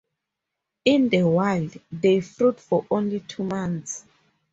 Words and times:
In 0.83 1.09
the 1.09 1.21
wild, 1.21 1.77
they 1.91 2.21
fruit 2.21 2.59
for 2.59 2.87
only 2.89 3.19
two 3.19 3.43
months. 3.43 4.03